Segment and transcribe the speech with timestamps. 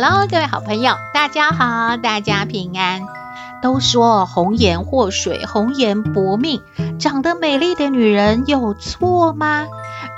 [0.00, 3.02] Hello，各位好朋友，大家好，大家平安。
[3.60, 6.62] 都说红颜祸水，红颜薄命，
[7.00, 9.66] 长得美丽的女人有错吗？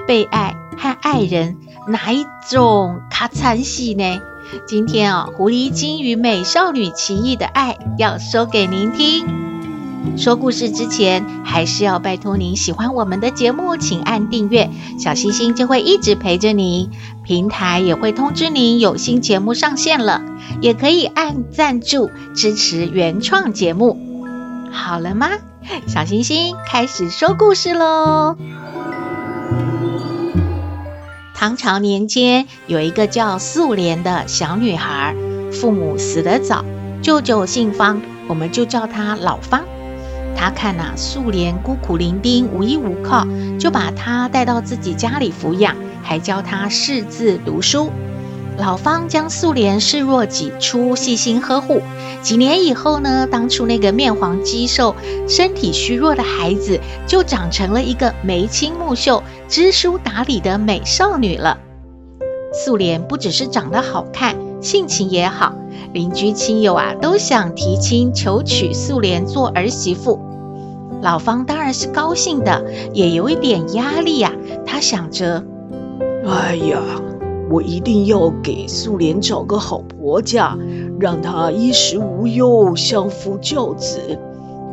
[0.07, 1.57] 被爱和爱人
[1.87, 4.21] 哪一种卡惨死呢？
[4.67, 9.50] 今天啊，狐狸精与美少女奇异的爱要说给您听。
[10.17, 16.91] 说故事之前，还是要拜托您喜欢我们的节目，请按订阅，小星星就会一直陪着你。
[17.25, 20.23] 平台也会通知您有新节目上线了，
[20.61, 23.99] 也可以按赞助支持原创节目。
[24.71, 25.29] 好了吗？
[25.87, 28.37] 小星星开始说故事喽。
[31.35, 35.15] 唐朝年间，有一个叫素莲的小女孩，
[35.53, 36.65] 父母死得早，
[37.01, 39.63] 舅舅姓方，我们就叫她老方。
[40.37, 43.27] 他看呐、啊，素莲孤苦伶仃，无依无靠，
[43.59, 47.91] 就把她带到自己家里抚养，还教她识字读书。
[48.59, 51.81] 老方将素莲视若己出，细心呵护。
[52.21, 54.95] 几年以后呢，当初那个面黄肌瘦、
[55.27, 61.59] 身体虚弱的孩子，就长成了一个眉清目秀、知书达理的美少女了。
[62.53, 65.55] 素莲不只是长得好看，性情也好。
[65.93, 70.21] 邻居亲友啊，都想提亲求娶素莲做儿媳妇。
[71.03, 74.63] 老方当然是高兴的，也有一点压力呀、啊。
[74.67, 75.43] 他想着
[76.25, 76.81] ：“哎呀，
[77.51, 80.57] 我一定要给素莲找个好婆家，
[81.01, 83.99] 让她衣食无忧，相夫教子。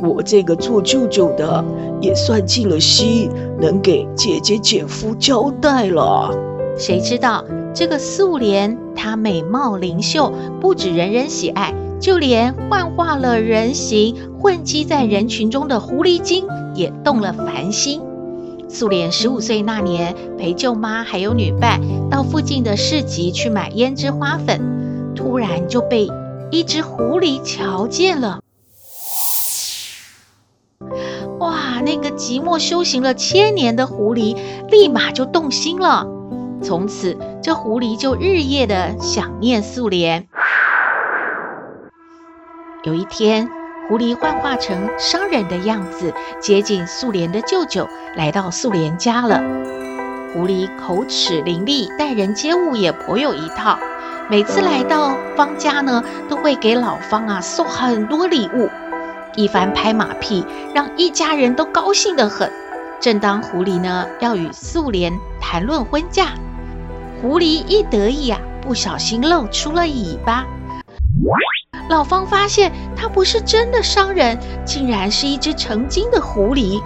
[0.00, 1.64] 我这个做舅舅的
[2.00, 3.28] 也算尽了心，
[3.60, 6.30] 能给姐姐姐夫交代了。”
[6.78, 7.44] 谁知道？
[7.74, 18.00] 这个素莲，她美貌灵秀，不止人人喜爱，就连幻化了人形、混迹在人群中的狐狸精也动了凡心。
[18.68, 21.80] 素莲十五岁那年，陪舅妈还有女伴
[22.10, 26.08] 到附近的市集去买胭脂花粉，突然就被
[26.50, 28.40] 一只狐狸瞧见了。
[31.38, 34.36] 哇，那个寂寞修行了千年的狐狸，
[34.70, 36.06] 立马就动心了。
[36.60, 40.26] 从此，这狐狸就日夜的想念素莲。
[42.82, 43.48] 有一天，
[43.88, 49.40] 狐狸幻化成商人的样子，接近素莲的舅舅，来到素莲家了。
[50.32, 53.78] 狐狸口齿伶俐，待人接物也颇有一套。
[54.28, 58.68] 每次来到方家呢，都会给老方啊送很多礼物，
[59.36, 60.44] 一番拍马屁，
[60.74, 62.50] 让一家人都高兴得很。
[63.00, 66.32] 正当狐狸呢要与素莲谈论婚嫁。
[67.20, 70.46] 狐狸一得意啊，不小心露出了尾巴。
[71.88, 76.80] 老方发现他不是真的商人，竟然是一只成精的狐狸。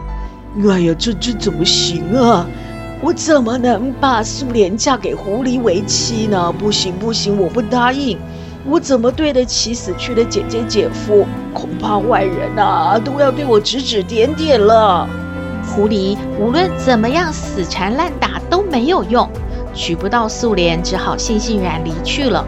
[0.68, 2.46] 哎呀，这这怎么行啊？
[3.02, 6.52] 我怎么能把素莲嫁给狐狸为妻呢？
[6.52, 8.18] 不行不行，我不答应。
[8.64, 11.26] 我怎么对得起死去的姐姐姐夫？
[11.52, 15.06] 恐怕外人啊都要对我指指点点了。
[15.66, 19.28] 狐狸无论怎么样死缠烂打都没有用。
[19.74, 22.46] 娶不到素莲，只好悻悻然离去了。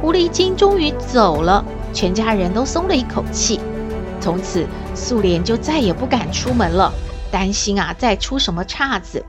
[0.00, 3.60] 狐狸精终于走了，全家人都松了一口气。
[4.20, 6.92] 从此，素莲就再也不敢出门了，
[7.30, 9.24] 担心啊再出什么岔子。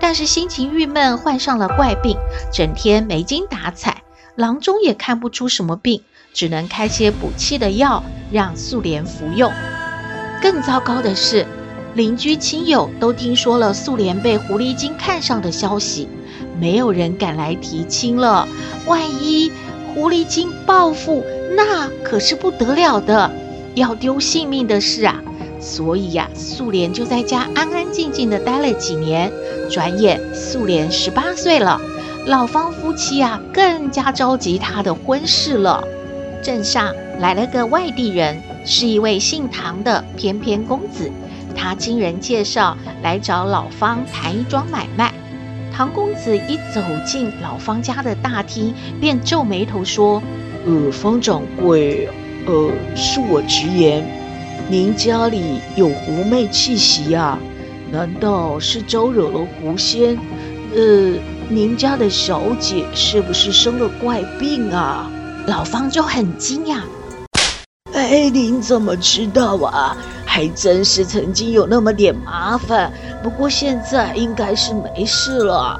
[0.00, 2.16] 但是心情郁闷，患上了怪病，
[2.52, 4.02] 整天没精打采。
[4.36, 9.50] 郎中也看不出什么病，只能开些补气的药让素莲服用。
[10.40, 11.44] 更糟糕的是，
[11.94, 16.08] 邻居亲友都听说了素莲被狐狸精看上的消息，
[16.60, 18.46] 没有人敢来提亲了。
[18.86, 19.50] 万一
[19.92, 21.24] 狐狸精报复，
[21.56, 23.30] 那可是不得了的，
[23.74, 25.20] 要丢性命的事啊！
[25.60, 29.32] 所以呀、啊，素莲就在家安安静静的待了几年。
[29.68, 31.80] 转眼素莲十八岁了，
[32.26, 35.82] 老方夫妻啊更加着急她的婚事了。
[36.42, 41.10] 镇上来了个外地人，是一位姓唐的翩翩公子。
[41.58, 45.12] 他经人介绍来找老方谈一桩买卖。
[45.72, 50.22] 唐公子一走进老方家的大厅，便皱眉头说
[50.64, 52.08] ：“呃，方掌柜，
[52.46, 54.04] 呃，恕我直言，
[54.68, 57.38] 您家里有狐媚气息啊？
[57.90, 60.16] 难道是招惹了狐仙？
[60.74, 61.14] 呃，
[61.48, 65.10] 您家的小姐是不是生了怪病啊？
[65.46, 66.80] 老方就很惊讶。
[67.92, 69.96] 哎，您怎么知道啊？
[70.30, 72.92] 还真是曾经有那么点麻烦，
[73.22, 75.76] 不过现在应该是没事了。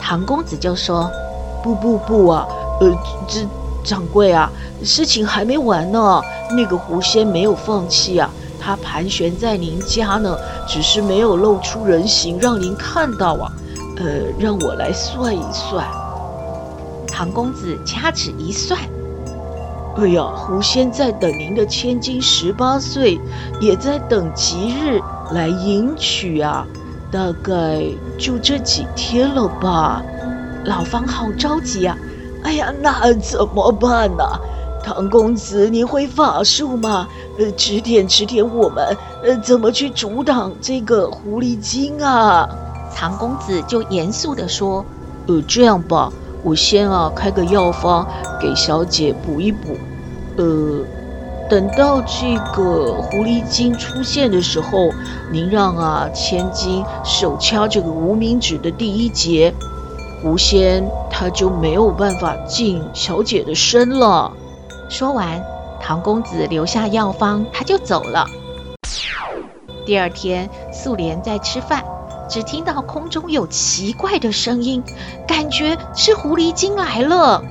[0.00, 1.10] 唐公子就说
[1.62, 2.48] ：“不不不啊，
[2.80, 2.90] 呃，
[3.28, 3.46] 这
[3.84, 4.50] 掌柜啊，
[4.82, 6.22] 事情还没完呢。
[6.56, 10.34] 那个狐仙没有放弃啊，他盘旋在您家呢，
[10.66, 13.52] 只是没有露出人形让您看到啊。
[13.98, 14.06] 呃，
[14.38, 15.86] 让我来算一算。”
[17.06, 18.80] 唐公子掐指一算。
[19.96, 23.20] 哎呀，狐仙在等您的千金十八岁，
[23.60, 25.00] 也在等吉日
[25.32, 26.66] 来迎娶啊，
[27.10, 27.82] 大概
[28.16, 30.02] 就这几天了吧。
[30.64, 31.96] 老方好着急啊！
[32.44, 34.24] 哎呀，那怎么办呢？
[34.82, 37.08] 唐公子，你会法术吗？
[37.38, 42.48] 呃，指点指点我们，呃，怎么去阻挡这个狐狸精啊？
[42.94, 44.84] 唐公子就严肃地说
[45.26, 48.06] ：“呃，这样吧。”我先啊，开个药方
[48.40, 49.76] 给小姐补一补。
[50.36, 50.84] 呃，
[51.50, 54.90] 等到这个狐狸精出现的时候，
[55.30, 59.52] 您让啊千金手掐这个无名指的第一节，
[60.22, 64.32] 狐仙他就没有办法进小姐的身了。
[64.88, 65.42] 说完，
[65.80, 68.26] 唐公子留下药方，他就走了。
[69.84, 71.84] 第二天，素莲在吃饭。
[72.30, 74.84] 只听到空中有奇怪的声音，
[75.26, 77.44] 感觉是狐狸精来了。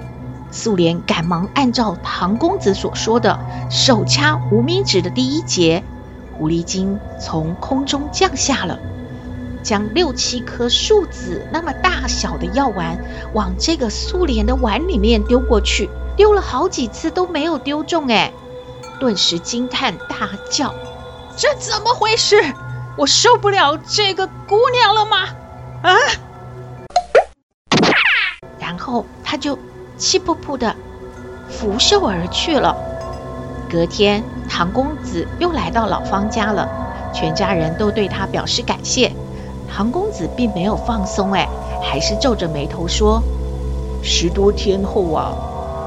[0.51, 3.37] 素莲赶忙按照唐公子所说的，
[3.69, 5.83] 手掐无名指的第一节，
[6.37, 8.79] 狐狸精从空中降下了，
[9.61, 12.97] 将六七颗树籽那么大小的药丸
[13.33, 18.31] 往这个素莲的碗里面丢过去，丢了好几次都没有丢中，哎，
[18.97, 20.73] 顿时惊叹大叫
[21.35, 22.41] ：“这怎么回事？”
[22.99, 25.17] 我受不了这个姑娘了吗？
[25.83, 25.95] 啊！
[28.59, 29.57] 然后他就
[29.97, 30.75] 气噗噗的
[31.47, 32.75] 拂袖而去了。
[33.71, 36.67] 隔天，唐公子又来到老方家了，
[37.13, 39.13] 全家人都对他表示感谢。
[39.73, 41.47] 唐公子并没有放松，哎，
[41.81, 43.23] 还是皱着眉头说
[44.03, 45.31] ：“十多天后啊，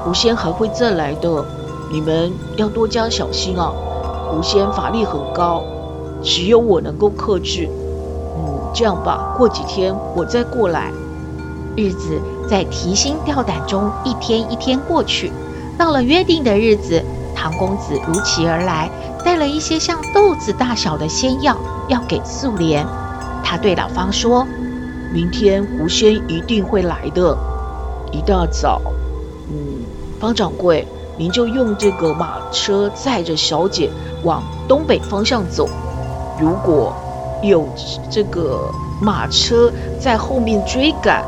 [0.03, 1.45] 狐仙还会再来的，
[1.91, 3.71] 你们要多加小心啊！
[4.31, 5.63] 狐仙法力很高。”
[6.23, 7.69] 只有我能够克制。
[8.37, 10.91] 嗯，这样吧，过几天我再过来。
[11.75, 15.31] 日子在提心吊胆中一天一天过去，
[15.77, 17.03] 到了约定的日子，
[17.35, 18.89] 唐公子如期而来，
[19.25, 22.85] 带了一些像豆子大小的仙药要给素莲。
[23.43, 24.47] 他对老方说
[25.11, 27.35] ：“明天狐仙一定会来的，
[28.11, 28.79] 一大早，
[29.49, 29.83] 嗯，
[30.19, 30.87] 方掌柜，
[31.17, 33.89] 您就用这个马车载着小姐
[34.23, 35.67] 往东北方向走。”
[36.43, 36.93] 如果
[37.41, 37.65] 有
[38.09, 38.69] 这个
[39.01, 41.23] 马车在后面追赶，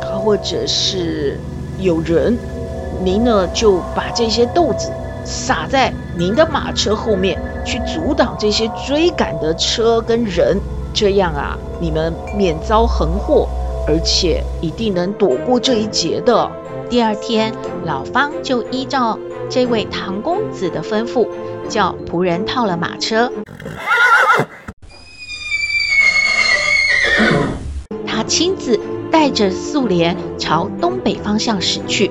[0.00, 1.38] 或者是
[1.78, 2.38] 有人，
[3.04, 4.90] 您呢就把这些豆子
[5.26, 10.58] 撒在您的马车后面，去阻挡这些追赶的车跟人，
[10.94, 13.46] 这样啊，你们免遭横祸，
[13.86, 16.50] 而且一定能躲过这一劫的。
[16.88, 17.52] 第二天，
[17.84, 19.18] 老方就依照
[19.50, 21.28] 这位唐公子的吩咐，
[21.68, 23.30] 叫仆人套了马车。
[28.26, 28.78] 亲自
[29.10, 32.10] 带着素莲朝东北方向驶去。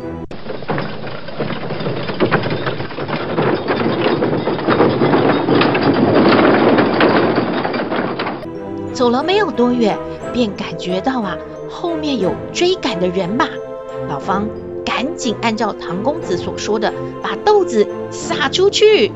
[8.94, 9.98] 走了没有多远，
[10.34, 11.38] 便感觉到啊，
[11.70, 13.46] 后面有追赶的人马。
[14.08, 14.48] 老方
[14.86, 19.12] 赶紧按照唐公子所说的，把豆子撒出去。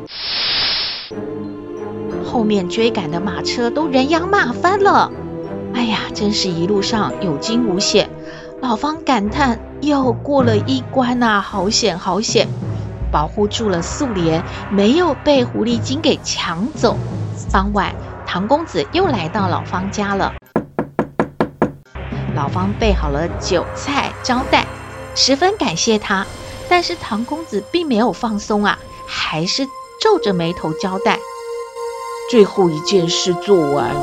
[2.25, 5.11] 后面追赶的马车都人仰马翻了。
[5.89, 8.09] 呀，真是一路上有惊无险。
[8.61, 12.47] 老方感叹：又过了一关呐、啊，好险好险！
[13.11, 16.97] 保护住了素莲，没有被狐狸精给抢走。
[17.51, 20.33] 傍晚，唐公子又来到老方家了。
[22.35, 24.65] 老方备好了酒菜招待，
[25.15, 26.25] 十分感谢他。
[26.69, 28.77] 但是唐公子并没有放松啊，
[29.07, 29.65] 还是
[29.99, 31.17] 皱着眉头交代：
[32.29, 33.95] 最后一件事做完。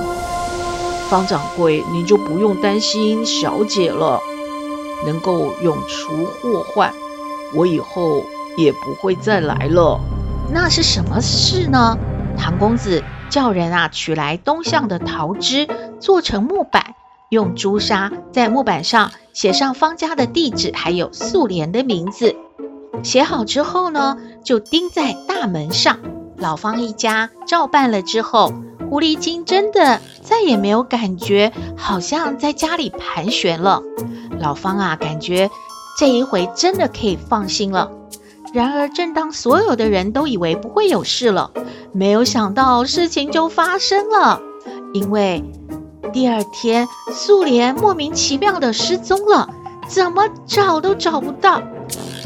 [1.09, 4.21] 方掌柜，您就不用担心小姐了，
[5.05, 6.93] 能够永除祸患，
[7.55, 8.25] 我以后
[8.57, 10.01] 也不会再来了。
[10.53, 11.97] 那是什么事呢？
[12.37, 15.69] 唐公子叫人啊取来东巷的桃枝，
[16.01, 16.95] 做成木板，
[17.31, 22.37] 用朱砂在木板上写上方家的地址，还有素莲的名字。
[23.03, 25.99] 写好之后呢，就钉在大门上。
[26.39, 28.53] 老方一家照办了之后。
[28.89, 33.83] 狐狸精真的再也没有感觉，好像在家里盘旋了。
[34.39, 35.51] 老方啊，感觉
[35.99, 37.91] 这一回真的可以放心了。
[38.53, 41.51] 然而，正当所有的人都以为不会有事了，
[41.91, 44.41] 没有想到事情就发生了。
[44.95, 45.43] 因为
[46.13, 49.51] 第二天，素莲莫名其妙的失踪了，
[49.89, 51.61] 怎么找都找不到。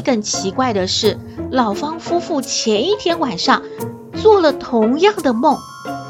[0.05, 1.17] 更奇怪的是，
[1.49, 3.63] 老方夫妇前一天晚上
[4.21, 5.57] 做了同样的梦，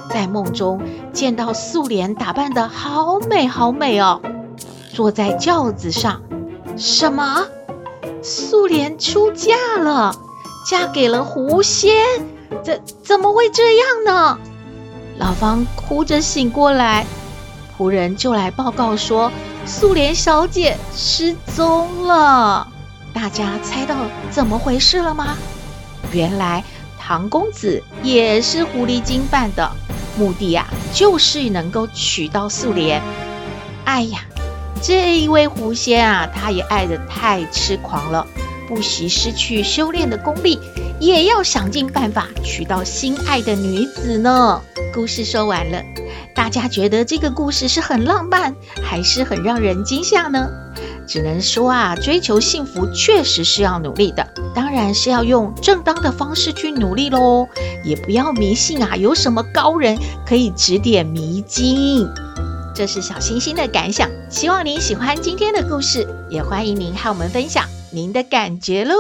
[0.10, 0.82] 在梦中
[1.14, 4.22] 见到素莲打扮得好美好美哦，
[4.94, 6.22] 坐在轿子上。
[6.76, 7.46] 什么？
[8.22, 10.14] 素莲出嫁了，
[10.70, 11.96] 嫁给了狐仙？
[12.62, 14.38] 怎怎么会这样呢？
[15.18, 17.06] 老方哭着醒过来，
[17.78, 19.32] 仆人就来报告说，
[19.66, 22.68] 素莲小姐失踪了。
[23.14, 23.96] 大家猜到
[24.30, 25.38] 怎么回事了吗？
[26.12, 26.62] 原来
[27.04, 29.70] 唐公子也是狐狸精扮的，
[30.16, 33.02] 目的啊就是能够娶到素莲。
[33.86, 34.20] 哎呀，
[34.84, 38.26] 这一位狐仙啊，他也爱得太痴狂了，
[38.68, 40.60] 不惜失去修炼的功力，
[41.00, 44.62] 也要想尽办法娶到心爱的女子呢。
[44.94, 45.82] 故事说完了，
[46.36, 50.48] 大家觉得这个故事是很浪漫，还是很让人惊吓呢？
[51.08, 57.48] 只能说啊，追求幸福确实是要努力的，当然是要用正当的方式去努力喽，
[57.84, 62.08] 也不要迷信啊，有什么高人可以指点迷津。
[62.74, 68.96] 这是小星星的感想，希望您喜欢今天的故事，也欢迎您和我们分享您的感觉喽。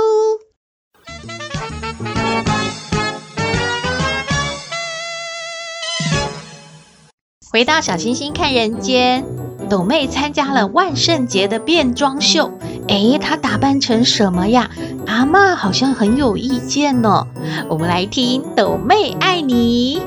[7.49, 9.40] 回到小星星看人间。
[9.71, 12.51] 斗妹参加了万圣节的变装秀，
[12.89, 14.69] 诶，她打扮成什么呀？
[15.07, 17.25] 阿嬷好像很有意见呢。
[17.69, 20.01] 我们来听斗妹爱你。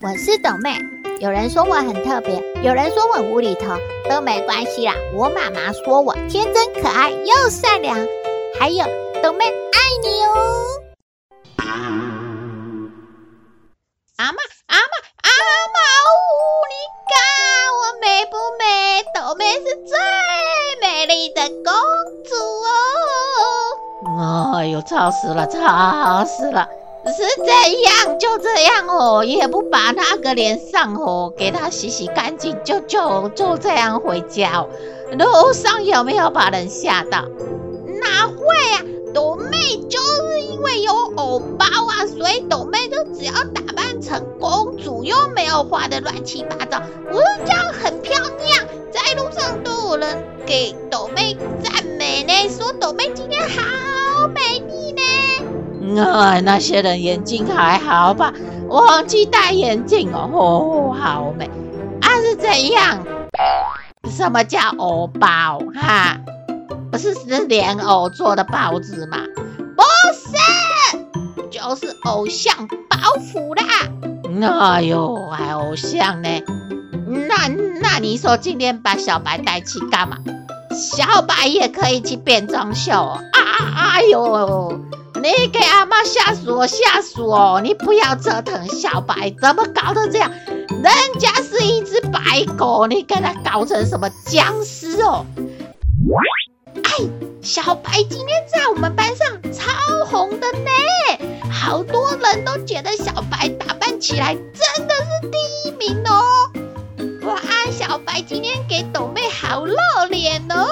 [0.00, 0.78] 我是斗妹，
[1.20, 3.76] 有人说我很特别，有人说我无厘头，
[4.08, 4.94] 都没关系啦。
[5.14, 7.98] 我妈妈说我天真可爱又善良，
[8.58, 8.86] 还有
[9.22, 10.64] 斗妹爱你哦。
[14.16, 14.80] 阿妈，阿嬷，
[15.40, 15.44] 阿
[15.74, 15.78] 嬷，
[16.70, 16.74] 你
[17.08, 17.12] 看
[17.78, 18.62] 我美不美？
[19.14, 19.96] 豆妹是最
[20.80, 21.72] 美丽的公
[22.24, 22.30] 主
[24.06, 24.56] 哦！
[24.56, 26.68] 哎呦，吵死了，吵死了！
[27.06, 34.68] 是这样，就这样哦，也不把那个脸上哦给它洗洗干净，就就就这样回家哦。
[35.18, 37.24] 路上有没有把人吓到？
[38.10, 38.82] 哪会啊！
[39.14, 48.66] 斗妹就是因为有偶包啊，所以斗妹就只要打扮成公主，又没有画的乱七八糟，我就这样很漂亮。
[48.90, 56.02] 在路上都有人给斗妹赞美呢，说斗妹今天好美丽呢。
[56.02, 58.32] 啊、那些人眼睛还好吧？
[58.68, 61.50] 忘记戴眼镜哦，哦，好美。
[62.00, 63.04] 啊，是怎样？
[64.08, 65.60] 什么叫偶包？
[65.74, 66.18] 哈，
[66.90, 69.18] 不是是莲藕做的包子吗？
[69.76, 69.82] 不
[70.14, 70.98] 是，
[71.50, 73.64] 就是偶像包袱啦。
[74.74, 76.28] 哎呦，还偶像呢？
[77.28, 77.48] 那
[77.80, 80.18] 那你说今天把小白带去干嘛？
[80.72, 83.20] 小白也可以去变装秀哦。
[83.32, 83.40] 啊！
[83.94, 84.80] 哎呦，
[85.14, 87.60] 你给阿妈吓死我，吓死我！
[87.62, 90.30] 你不要折腾小白，怎么搞得这样？
[90.48, 95.26] 人家是一只白狗，你给它搞成什么僵尸哦？
[97.42, 100.70] 小白今天在我们班上超红的呢，
[101.50, 106.20] 好多人都觉得小白打扮起来真的是第一名哦。
[107.26, 107.38] 哇，
[107.70, 109.74] 小白今天给斗妹好露
[110.10, 110.66] 脸哦！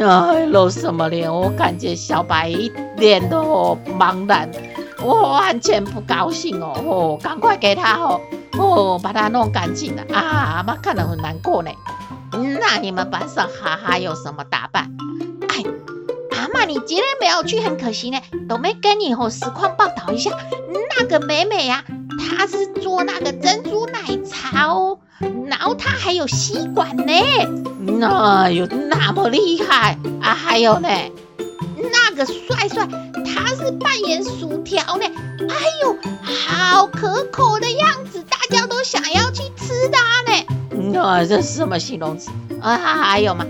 [0.00, 1.32] 哎，露什么脸？
[1.32, 4.50] 我感觉小白一脸都茫然，
[5.02, 6.72] 我完全不高兴哦！
[6.86, 8.20] 哦，赶快给他哦
[8.58, 10.56] 哦，把他弄干净了啊！
[10.56, 11.70] 阿妈看了很难过呢。
[12.60, 14.90] 那你们班上还还有什么打扮？
[16.64, 18.18] 你今天没有去很可惜呢。
[18.48, 20.30] 斗妹跟你哦实况报道一下，
[20.98, 21.94] 那个美美呀、啊。
[22.38, 24.98] 她是做那个珍珠奶茶哦，
[25.46, 27.12] 然后她还有吸管呢，
[27.80, 30.34] 那有那么厉害啊？
[30.34, 30.88] 还有呢，
[31.76, 32.88] 那个帅帅
[33.24, 35.04] 他是扮演薯条呢，
[35.48, 40.90] 哎呦，好可口的样子，大家都想要去吃它呢。
[40.92, 42.30] 那这是什么形容词
[42.60, 42.76] 啊？
[42.76, 43.44] 还有吗？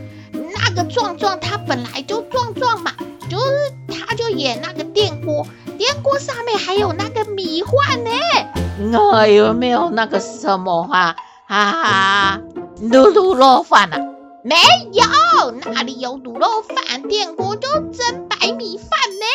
[0.76, 2.90] 那个壮壮他本来就壮壮嘛，
[3.30, 5.46] 就是他就演那个电锅。
[5.78, 8.10] 电锅上面还有那个米饭呢，
[8.90, 11.14] 那有没有那个什么哈
[11.46, 12.40] 哈哈
[12.80, 13.98] 卤卤肉饭啊？
[14.42, 14.56] 没
[14.92, 17.02] 有，哪里有卤肉饭？
[17.02, 19.26] 电锅就蒸白米饭呢。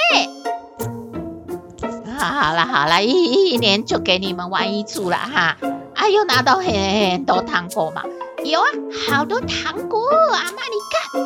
[2.18, 5.56] 好了好了，一一年就给你们玩一次了哈。
[5.96, 8.04] 啊，又拿到很很多糖果吗？
[8.46, 8.68] 有啊，
[9.12, 10.00] 好多糖果，
[10.32, 11.22] 阿妈你看。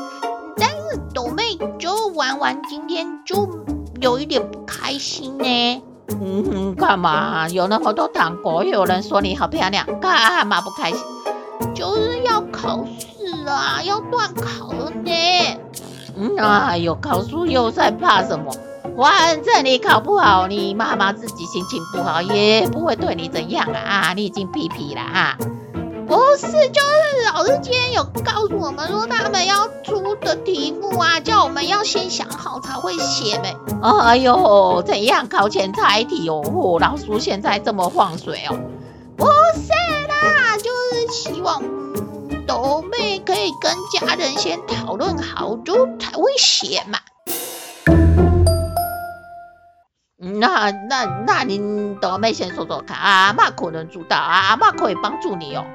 [0.58, 3.48] 但是朵妹就玩完，今天就
[4.02, 5.84] 有一点不开心呢。
[6.10, 7.48] 嗯，干嘛？
[7.50, 11.00] 有那么多糖果，有人说你好漂亮，干嘛不开心？
[11.76, 15.12] 就是要考试啊，要断考了呢。
[16.18, 18.52] 嗯啊，有考试又在怕什么？
[18.98, 23.80] 反正你考不好，你妈妈自己心情不好，也不会对你怎样啊！
[23.80, 25.38] 啊，你已经屁屁了啊！
[26.14, 33.56] 不是，就是老师今天有告诉我们说，他们要出的题目啊，叫我们要先想好才会写呗。
[33.82, 36.78] 哎呦，怎样考前猜题哦？
[36.80, 38.60] 老师现在这么放水哦？
[39.18, 39.72] 不是
[40.08, 41.64] 啦，就是希望
[42.46, 47.00] 斗妹可以跟家人先讨论好，就才会写嘛。
[50.18, 55.66] 那那那您斗妹先说说看，阿嬷可能知道，阿嬷可以帮助你哦。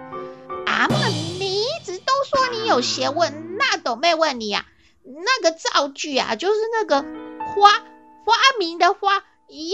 [0.79, 1.09] 阿嬷，
[1.41, 4.65] 你一直都说你有学问，那斗妹问你啊，
[5.03, 7.73] 那个造句啊，就是那个花
[8.25, 9.25] 发明的花，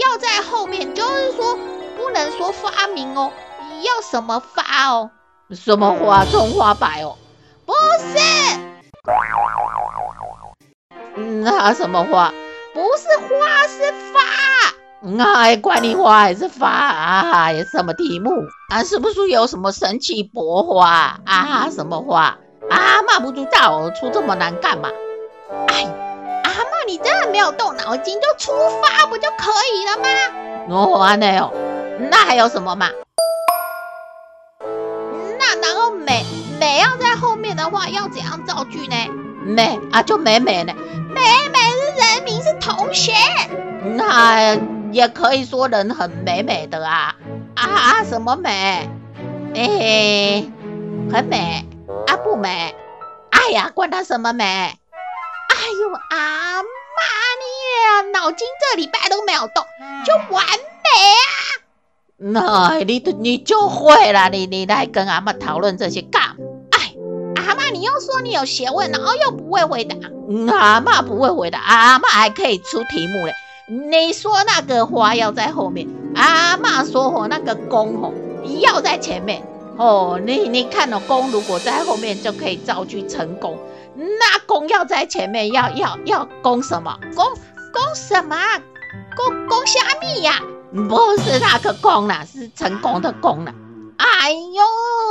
[0.03, 1.59] 要在后面，就是说
[1.95, 3.31] 不能说发明哦，
[3.83, 5.11] 要什么发哦？
[5.51, 6.25] 什么花？
[6.25, 7.15] 中华白哦？
[7.67, 8.17] 不是。
[11.43, 12.33] 那什么花？
[12.73, 14.44] 不是花，是发。
[15.19, 17.53] 哎，管你花还是发啊？
[17.71, 18.31] 什么题目
[18.69, 18.83] 啊？
[18.83, 21.69] 是不是有什么神奇博花啊？
[21.69, 22.37] 什么花？
[22.69, 24.89] 阿嬷不知道，出这么难干嘛？
[25.67, 25.83] 哎，
[26.43, 30.07] 阿嬷，你真的没有动脑筋，就出发不就可以了吗？
[30.69, 31.51] 哦，安内哦，
[32.09, 32.89] 那还有什么嘛？
[35.37, 36.25] 那然后美
[36.59, 38.95] 美要在后面的话，要怎样造句呢？
[39.45, 40.73] 美啊，就美美呢。
[41.13, 43.11] 美美是人名，是同学。
[43.95, 44.57] 那
[44.95, 47.13] 也可以说人很美美的啊
[47.53, 48.03] 啊啊！
[48.05, 48.89] 什么美？
[49.53, 50.45] 哎，
[51.11, 51.65] 很美
[52.07, 52.15] 啊？
[52.15, 52.73] 不美？
[53.29, 54.45] 哎呀，管他什么美！
[54.45, 54.77] 哎
[55.81, 56.71] 呦，阿妈
[57.41, 59.65] 你脑筋这礼拜都没有动，
[60.05, 60.89] 就完美
[61.19, 61.35] 啊！
[62.15, 66.35] 那你你就会了，你你来跟阿嬷讨论这些干嘛？
[67.35, 69.97] 阿嬷，你又说你有学问，然后又不会回答。
[70.57, 73.33] 阿嬷不会回答，阿嬷还可以出题目嘞。
[73.67, 78.13] 你说那个花要在后面，阿嬷说哦，那个弓哦
[78.61, 79.41] 要在前面
[79.77, 80.19] 哦。
[80.23, 83.57] 你你看哦，弓如果在后面就可以造句成功，
[83.95, 86.95] 那弓要在前面，要要要弓什么？
[87.15, 87.25] 弓
[87.73, 88.37] 弓什么？
[89.15, 90.39] 弓弓虾米呀？
[90.71, 93.53] 不是那个弓啦，是成功的功啦。
[93.97, 94.63] 哎呦，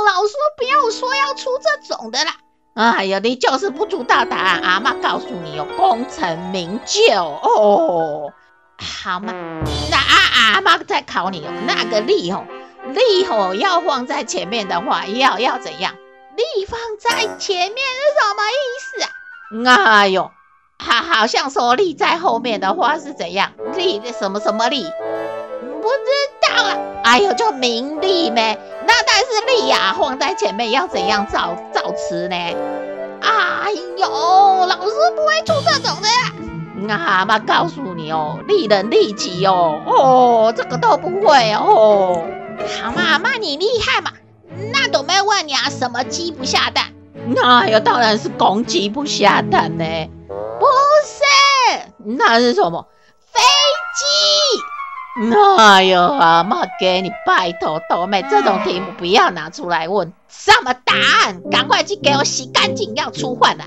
[0.05, 2.35] 老师不要说要出这种的啦！
[2.75, 8.31] 哎呀，你就是不知道答案，阿嬷告诉你哦，功成名就哦，
[8.77, 9.33] 好嘛？
[9.89, 12.45] 那阿阿妈在考你哦，那个力哦，
[12.93, 15.93] 力哦要放在前面的话，要要怎样？
[16.35, 19.99] 力放在前面是什么意思啊？
[19.99, 20.31] 哎呦，
[20.77, 23.53] 好，好像说力在后面的话是怎样？
[23.75, 24.83] 力的什么什么力？
[25.81, 26.77] 不知道啊。
[27.05, 28.59] 哎呦，就名利呗。
[28.85, 32.35] 那但是利呀，放在前面要怎样造造词呢？
[33.21, 36.09] 哎呦，老师不会出这种的。
[36.93, 42.23] 阿嬷告诉你哦，利人利己哦，哦，这个都不会哦。
[42.81, 44.11] 好嘛，阿嬷你厉害嘛。
[44.71, 46.93] 那朵妹问你啊，什么鸡不下蛋？
[47.27, 49.85] 那呀，当然是公鸡不下蛋呢。
[50.27, 50.65] 不
[51.05, 52.87] 是，那是什么？
[53.31, 53.41] 飞
[53.97, 55.31] 机。
[55.57, 60.13] 哎呦，阿妈给你拜托，斗妹这种题目不要拿出来问。
[60.27, 61.41] 什么答案？
[61.49, 63.65] 赶快去给我洗干净，要出换了。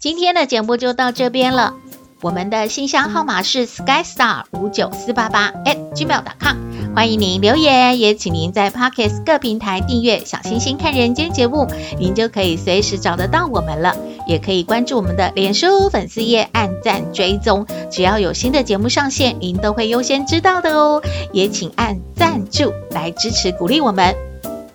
[0.00, 1.74] 今天的节目就到这边了。
[2.22, 5.52] 我们的信箱号码是 skystar 五九四八八
[5.94, 11.66] @gmail.com，欢迎您留言，也请您在 Podcast 各平台订阅《小星星看人间》节目，
[11.98, 13.94] 您就可以随时找得到我们了。
[14.26, 21.02] 也可以关注我们的脸书粉丝页，按赞追踪，只要有新的节目上线，您都会优先知道的哦。
[21.30, 24.14] 也请按赞助来支持鼓励我们。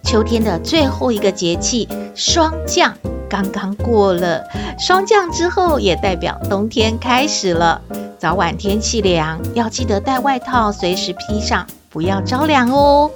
[0.04, 2.96] 秋天的最后一个节气霜降。
[3.30, 4.44] 刚刚过了
[4.80, 7.82] 霜降之后，也代表冬天开始了。
[8.18, 13.12] 早晚天气凉，要记得带外套，随时披上，不要着凉哦。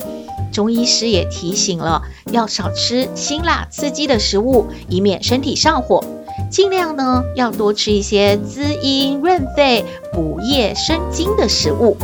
[0.51, 6.03] 中医师也提醒了，要少吃辛辣刺激的食物，以免身体上火。
[6.49, 11.97] 尽量呢，要多吃一些滋阴润肺、补液生津的食物。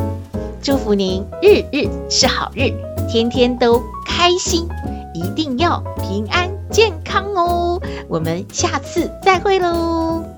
[0.62, 2.72] 祝福您日日是好日，
[3.10, 4.68] 天天都开心，
[5.14, 7.82] 一定要平安健康哦。
[8.10, 10.35] 我们下次再会喽。